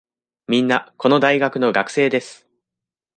[0.47, 2.49] みんな、この大学の学生です。